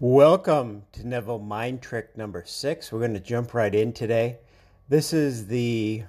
[0.00, 2.92] Welcome to Neville Mind Trick number six.
[2.92, 4.38] We're going to jump right in today.
[4.88, 6.04] This is the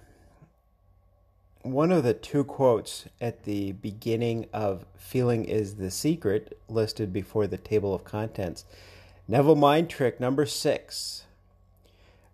[1.64, 7.48] one of the two quotes at the beginning of Feeling is the Secret listed before
[7.48, 8.64] the table of contents.
[9.28, 11.24] Neville Mind Trick number six.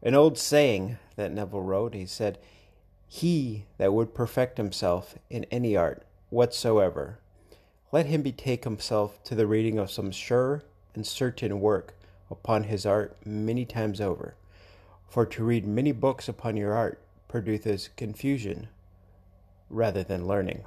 [0.03, 2.37] An old saying that Neville wrote, he said,
[3.07, 7.19] He that would perfect himself in any art whatsoever,
[7.93, 10.61] let him betake himself to the reading of some sure
[10.95, 11.93] and certain work
[12.29, 14.35] upon his art many times over.
[15.07, 18.67] For to read many books upon your art produces confusion
[19.69, 20.63] rather than learning.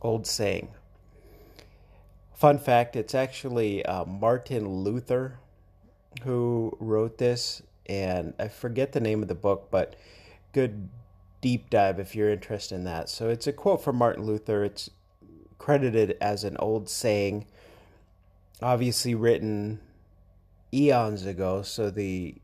[0.00, 0.68] Old saying.
[2.34, 5.38] Fun fact it's actually uh, Martin Luther
[6.24, 9.96] who wrote this, and I forget the name of the book, but
[10.52, 10.88] good
[11.40, 13.08] deep dive if you're interested in that.
[13.08, 14.64] So it's a quote from Martin Luther.
[14.64, 14.90] It's
[15.58, 17.46] credited as an old saying
[18.62, 19.80] obviously written
[20.72, 22.34] eons ago, so the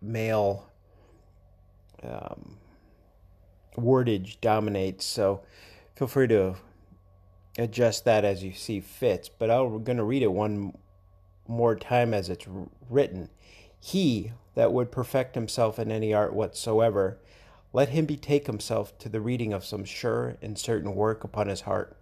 [0.00, 0.70] male
[2.02, 2.58] um,
[3.76, 5.04] wordage dominates.
[5.04, 5.42] So
[5.96, 6.56] feel free to
[7.58, 9.28] adjust that as you see fits.
[9.28, 10.74] But I'm going to read it one
[11.46, 12.46] more time as it's
[12.88, 13.30] written.
[13.80, 17.18] He that would perfect himself in any art whatsoever,
[17.72, 21.62] let him betake himself to the reading of some sure and certain work upon his
[21.62, 21.96] heart,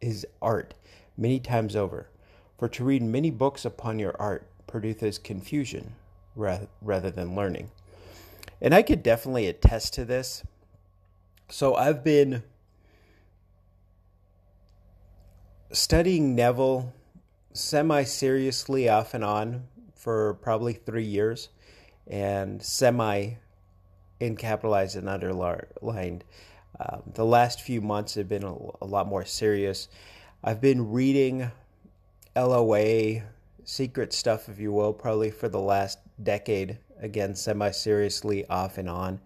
[0.00, 0.74] his art,
[1.16, 2.10] many times over
[2.58, 5.94] for to read many books upon your art produces confusion
[6.34, 7.70] rather, than learning.
[8.60, 10.42] And I could definitely attest to this.
[11.48, 12.42] So I've been
[15.72, 16.92] studying Neville
[17.52, 21.48] semi seriously off and on for probably three years
[22.06, 23.34] and semi
[24.20, 26.24] in capitalized and underlined.
[26.78, 29.88] Um, the last few months have been a, a lot more serious.
[30.44, 31.50] I've been reading
[32.36, 33.22] LOA
[33.64, 36.78] secret stuff, if you will, probably for the last decade.
[37.00, 39.20] Again, semi seriously, off and on.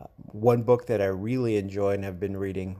[0.00, 2.76] Uh, one book that I really enjoy and have been reading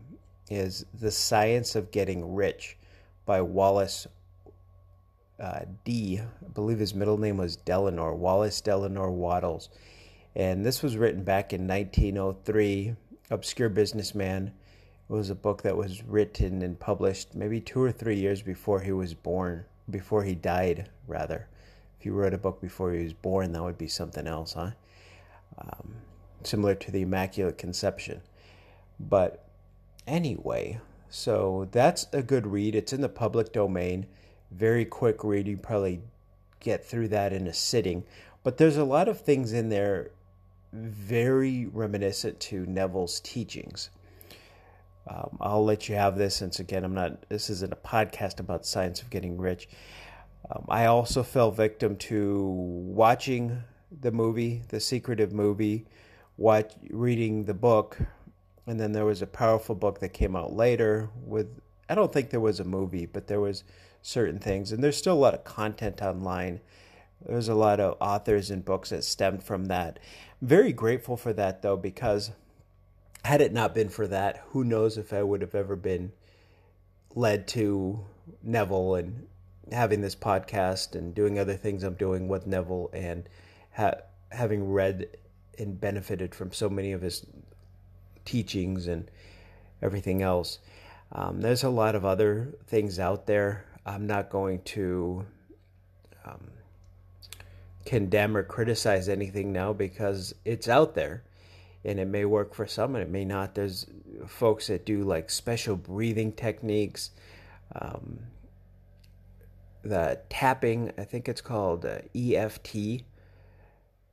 [0.49, 2.79] is The Science of Getting Rich
[3.27, 4.07] by Wallace
[5.41, 6.21] uh, D.
[6.21, 9.69] I believe his middle name was Delano, Wallace Delano Wattles.
[10.35, 12.95] And this was written back in 1903.
[13.31, 14.53] Obscure businessman
[15.13, 18.81] it was a book that was written and published maybe two or three years before
[18.81, 21.47] he was born, before he died, rather.
[22.01, 24.71] If you wrote a book before he was born, that would be something else, huh?
[25.59, 25.97] Um,
[26.45, 28.23] similar to the Immaculate Conception.
[28.99, 29.45] But
[30.07, 30.81] anyway,
[31.11, 32.75] so that's a good read.
[32.75, 34.07] It's in the public domain.
[34.51, 35.47] Very quick read.
[35.47, 36.01] You probably
[36.59, 38.05] get through that in a sitting.
[38.43, 40.11] But there's a lot of things in there
[40.73, 43.91] very reminiscent to Neville's teachings.
[45.09, 48.65] Um, I'll let you have this since, again, I'm not, this isn't a podcast about
[48.65, 49.69] science of getting rich.
[50.51, 53.63] Um, I also fell victim to watching
[54.01, 55.87] the movie, the secretive movie,
[56.37, 57.99] watch, reading the book,
[58.67, 62.31] and then there was a powerful book that came out later with, I don't think
[62.31, 63.65] there was a movie, but there was
[64.03, 66.61] certain things, and there's still a lot of content online.
[67.27, 69.99] There's a lot of authors and books that stemmed from that.
[70.41, 72.31] Very grateful for that, though, because
[73.25, 76.13] had it not been for that, who knows if I would have ever been
[77.15, 78.05] led to
[78.43, 79.27] Neville and
[79.71, 83.29] having this podcast and doing other things I'm doing with Neville and
[83.75, 84.01] ha-
[84.31, 85.09] having read
[85.59, 87.25] and benefited from so many of his
[88.25, 89.11] teachings and
[89.81, 90.59] everything else.
[91.13, 93.67] Um, there's a lot of other things out there.
[93.85, 95.27] I'm not going to
[96.25, 96.51] um,
[97.85, 101.23] condemn or criticize anything now because it's out there
[101.85, 103.55] and it may work for some and it may not.
[103.55, 103.87] There's
[104.27, 107.11] folks that do like special breathing techniques,
[107.75, 108.21] um,
[109.83, 113.03] the tapping, I think it's called uh, EFT,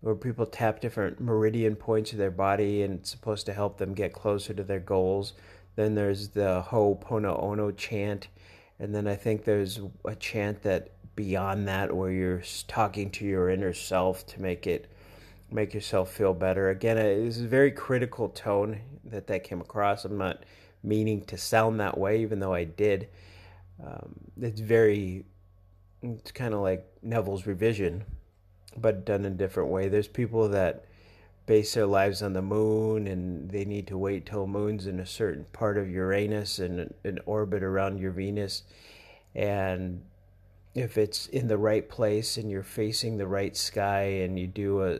[0.01, 3.93] where people tap different meridian points of their body and it's supposed to help them
[3.93, 5.33] get closer to their goals.
[5.75, 8.27] Then there's the Ho'oponopono chant,
[8.79, 13.49] and then I think there's a chant that beyond that where you're talking to your
[13.49, 14.89] inner self to make it
[15.51, 16.69] make yourself feel better.
[16.69, 20.05] Again, it is a very critical tone that that came across.
[20.05, 20.43] I'm not
[20.83, 23.09] meaning to sound that way, even though I did.
[23.83, 25.25] Um, it's very,
[26.01, 28.03] it's kind of like Neville's revision,
[28.77, 29.89] but done in a different way.
[29.89, 30.85] There's people that
[31.45, 35.05] base their lives on the moon and they need to wait till moon's in a
[35.05, 38.63] certain part of Uranus and an orbit around your Venus.
[39.33, 40.03] And
[40.75, 44.83] if it's in the right place and you're facing the right sky and you do
[44.83, 44.99] a,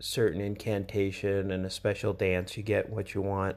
[0.00, 3.56] certain incantation and a special dance, you get what you want.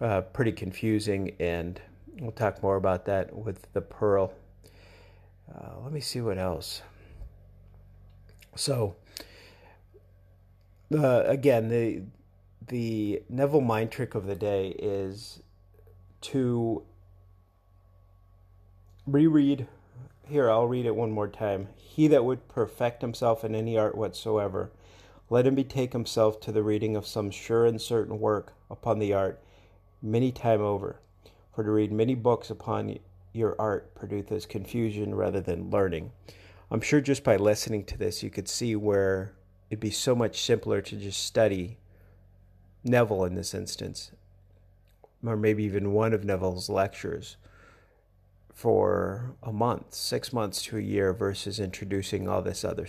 [0.00, 1.80] Uh, pretty confusing, and
[2.18, 4.34] we'll talk more about that with the pearl.
[5.52, 6.82] Uh, let me see what else.
[8.56, 8.96] So,
[10.92, 12.02] uh, again, the
[12.66, 15.40] the Neville mind trick of the day is
[16.22, 16.82] to
[19.06, 19.66] reread.
[20.26, 21.68] Here, I'll read it one more time.
[21.76, 24.70] He that would perfect himself in any art whatsoever,
[25.34, 29.12] let him betake himself to the reading of some sure and certain work upon the
[29.12, 29.42] art
[30.00, 31.00] many time over.
[31.52, 33.00] For to read many books upon
[33.32, 36.12] your art produces confusion rather than learning.
[36.70, 39.34] I'm sure just by listening to this, you could see where
[39.70, 41.78] it'd be so much simpler to just study
[42.84, 44.12] Neville in this instance,
[45.26, 47.38] or maybe even one of Neville's lectures
[48.52, 52.86] for a month, six months to a year, versus introducing all this other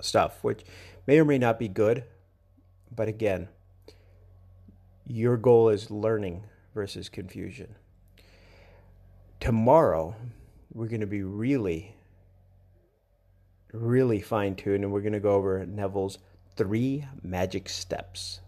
[0.00, 0.64] stuff, which
[1.06, 2.04] may or may not be good.
[2.94, 3.48] But again,
[5.06, 6.44] your goal is learning
[6.74, 7.74] versus confusion.
[9.40, 10.14] Tomorrow,
[10.72, 11.96] we're going to be really,
[13.72, 16.18] really fine tuned and we're going to go over Neville's
[16.56, 18.40] three magic steps.